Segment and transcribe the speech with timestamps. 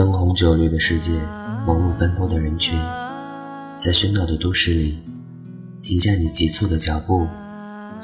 [0.00, 1.10] 灯红酒绿的世界，
[1.66, 2.74] 忙碌奔波的人群，
[3.76, 4.98] 在喧闹的都市里，
[5.82, 7.28] 停下你急促的脚步，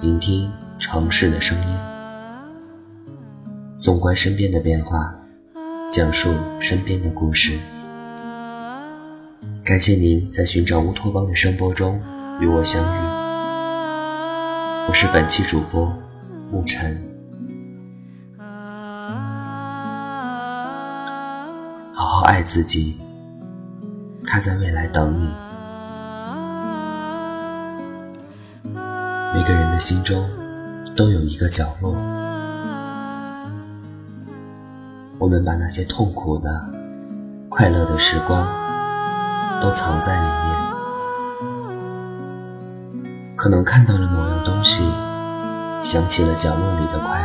[0.03, 1.79] 聆听城市的声音，
[3.81, 5.15] 纵观身边的变化，
[5.91, 7.57] 讲述身边的故事。
[9.65, 11.99] 感谢您在寻找乌托邦的声波中
[12.43, 12.99] 与我相遇，
[14.87, 15.91] 我是本期主播
[16.53, 17.16] 沐晨。
[22.27, 22.99] 爱自己，
[24.27, 25.33] 他在未来等你。
[29.33, 30.29] 每个人的心中
[30.97, 31.95] 都有一个角落，
[35.19, 36.69] 我们把那些痛苦的、
[37.49, 38.45] 快乐的时光。
[39.63, 40.55] 都藏在里面，
[43.35, 44.83] 可能看到了某样东西，
[45.83, 47.23] 想起了角落里的快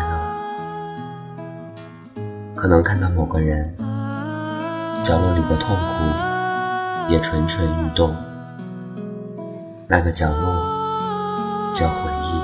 [2.15, 2.23] 乐；
[2.55, 3.75] 可能看到某个人，
[5.01, 5.81] 角落里的痛苦
[7.11, 8.15] 也蠢蠢欲动。
[9.87, 12.41] 那个角落叫回忆。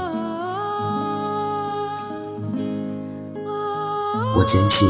[4.35, 4.89] 我坚信，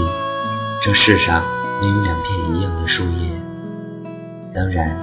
[0.82, 1.44] 这世上
[1.82, 3.30] 没有两片一样的树叶。
[4.54, 4.98] 当然，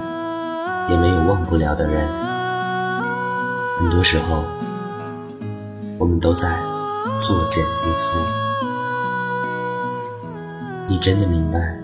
[0.89, 2.07] 也没有忘不了的人。
[3.77, 4.43] 很多时候，
[5.97, 6.59] 我们都在
[7.21, 8.17] 作茧自缚。
[10.87, 11.79] 你真的明白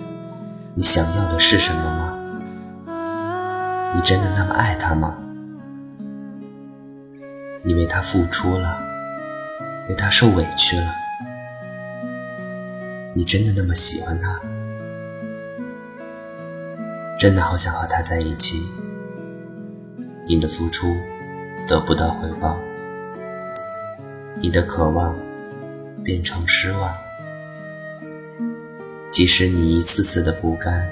[0.74, 2.18] 你想要的是什么吗？
[3.94, 5.18] 你真的那么爱他吗？
[7.62, 8.80] 你为他付出了，
[9.90, 10.88] 为他受委屈了。
[13.14, 14.40] 你真的那么喜欢他？
[17.20, 18.58] 真的好想和他在一起，
[20.26, 20.88] 你的付出
[21.68, 22.58] 得不到回报，
[24.42, 25.14] 你的渴望
[26.02, 26.90] 变成失望。
[29.12, 30.90] 即使你一次次的不甘，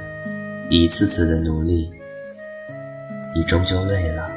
[0.70, 1.90] 一次次的努力，
[3.34, 4.30] 你终究累了。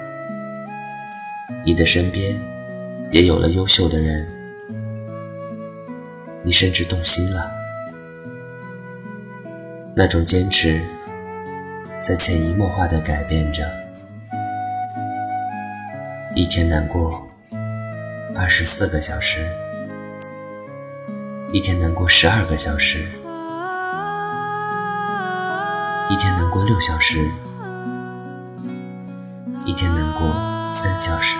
[1.64, 2.40] 你的身边
[3.10, 4.26] 也有了优秀的人，
[6.44, 7.50] 你甚至动心了。
[9.94, 10.80] 那种坚持。
[12.00, 13.64] 在潜移默化地改变着，
[16.34, 17.24] 一天难过
[18.34, 19.38] 二十四个小时，
[21.52, 23.06] 一天难过十二个小时，
[26.52, 27.30] 过六小时，
[29.64, 30.20] 一天难过
[30.70, 31.38] 三小时，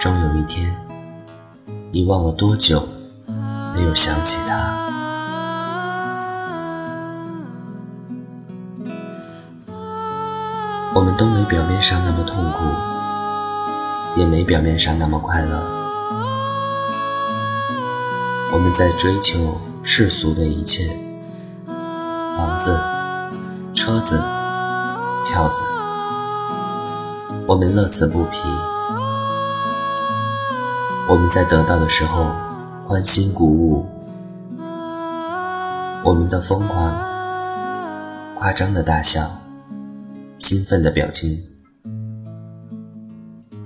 [0.00, 0.74] 终有一天，
[1.90, 2.88] 你忘了多久
[3.74, 4.78] 没有想起他。
[10.94, 12.62] 我们都没表面上那么痛苦，
[14.18, 15.62] 也没表面上那么快乐。
[18.50, 20.88] 我们在追求世俗的一切，
[22.34, 22.74] 房子、
[23.84, 24.16] 车子、
[25.26, 25.60] 票子，
[27.48, 28.38] 我们乐此不疲。
[31.08, 32.30] 我们在得到的时候
[32.86, 33.84] 欢欣鼓舞，
[36.04, 36.96] 我们的疯狂、
[38.36, 39.28] 夸张的大笑。
[40.36, 41.36] 兴奋的表情，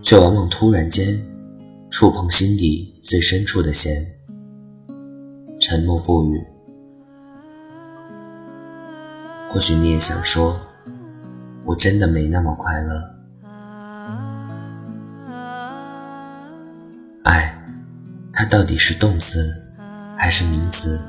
[0.03, 1.15] 却往往突然间
[1.91, 3.95] 触碰心底最深处的弦，
[5.61, 6.43] 沉默不语。
[9.57, 10.55] 或许你也想说，
[11.65, 13.03] 我真的没那么快乐。
[17.23, 17.59] 爱，
[18.31, 19.51] 它到底是动词
[20.15, 21.01] 还是名词？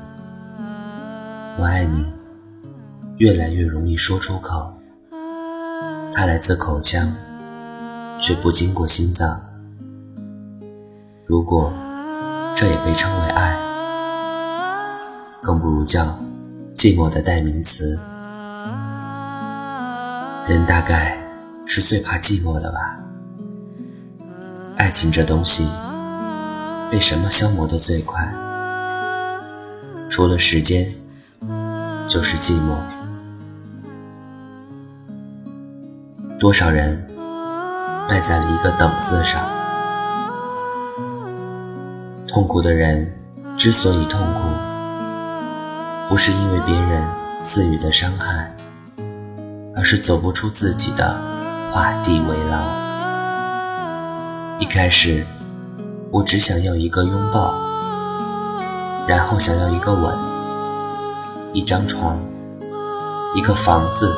[1.58, 2.06] 我爱你，
[3.18, 4.80] 越来越容易说出口。
[6.14, 7.06] 它来自口腔，
[8.18, 9.38] 却不经过心脏。
[11.26, 11.70] 如果
[12.56, 13.58] 这也被称为爱，
[15.42, 16.18] 更不如叫
[16.74, 18.00] 寂寞的代名词。
[20.48, 21.14] 人大概
[21.66, 22.98] 是最怕寂寞的吧？
[24.78, 25.68] 爱情这东西，
[26.90, 28.26] 被什么消磨的最快？
[30.08, 30.90] 除了时间，
[32.06, 32.78] 就是寂寞。
[36.40, 37.06] 多少人
[38.08, 39.46] 败在了一个“等”字上？
[42.26, 43.14] 痛苦的人
[43.54, 44.40] 之所以痛苦，
[46.08, 47.04] 不是因为别人
[47.42, 48.50] 赐予的伤害，
[49.78, 51.16] 而是走不出自己的
[51.70, 52.58] 画地为牢。
[54.58, 55.24] 一开始，
[56.10, 57.54] 我只想要一个拥抱，
[59.06, 60.18] 然后想要一个吻，
[61.52, 62.18] 一张床，
[63.36, 64.12] 一个房子。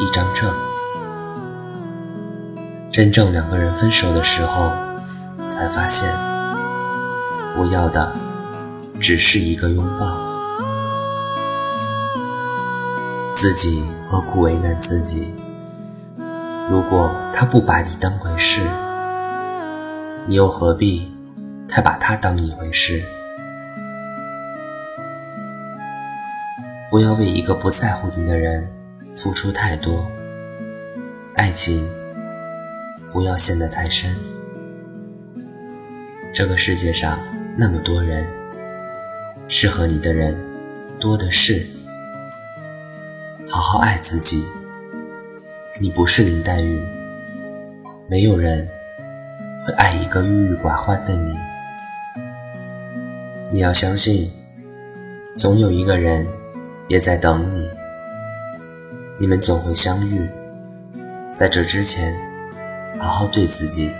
[0.00, 0.52] 一张证。
[2.90, 4.70] 真正两个人分手的时候，
[5.48, 6.08] 才发现，
[7.56, 8.12] 我要的
[9.00, 10.06] 只是一个拥抱，
[13.44, 15.28] 自己何苦为难自己？
[16.70, 18.62] 如果他不把你当回事，
[20.26, 21.12] 你又何必
[21.68, 23.02] 太把他当一回事？
[26.90, 28.66] 不要为一个不在乎你的人
[29.14, 30.06] 付出太多，
[31.34, 31.86] 爱情
[33.12, 34.10] 不要陷得太深。
[36.32, 37.18] 这个世界上
[37.58, 38.26] 那么多人，
[39.48, 40.34] 适合你的人
[40.98, 41.62] 多的是。
[43.46, 44.44] 好好爱自己，
[45.78, 46.80] 你不是林黛玉，
[48.08, 48.66] 没有人
[49.64, 51.36] 会爱一个郁郁寡欢的你。
[53.50, 54.30] 你要相信，
[55.36, 56.26] 总有一个人
[56.88, 57.70] 也在等你，
[59.18, 60.26] 你们总会相遇。
[61.34, 62.14] 在这之前，
[62.98, 63.90] 好好对自己。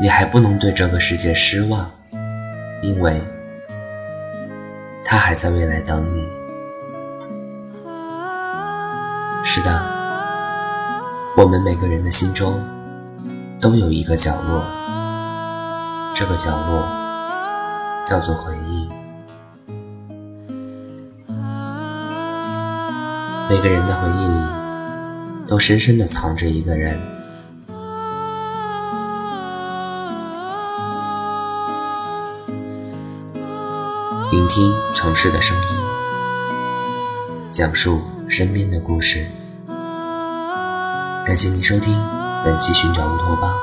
[0.00, 1.90] 你还不能对这个世界失望，
[2.82, 3.20] 因为
[5.04, 6.28] 他还在未来等你。
[9.58, 9.82] 是的，
[11.36, 12.62] 我们每个人的心中
[13.60, 14.62] 都有一个角落，
[16.14, 16.86] 这个角落
[18.06, 18.88] 叫做回忆。
[23.50, 26.96] 每个人的回忆里，都深深的藏着一个人。
[34.30, 35.64] 聆听城市的声音，
[37.50, 39.26] 讲述身边的故事。
[41.28, 41.92] 感谢您收听
[42.42, 43.54] 本期《寻找乌托邦》。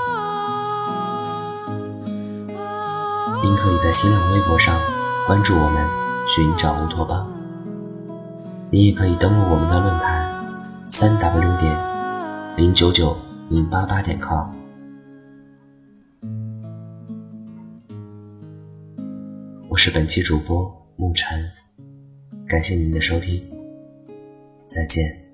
[3.42, 4.80] 您可以在新浪微博上
[5.26, 5.84] 关注我们
[6.30, 7.28] “寻找乌托邦”，
[8.70, 10.30] 您也可以登录我们的论坛
[10.92, 11.76] 三 w 点
[12.56, 13.18] 零九九
[13.50, 14.48] 零八八点 com。
[19.68, 21.44] 我是本期主播沐晨，
[22.48, 23.42] 感谢您的收听，
[24.70, 25.25] 再见。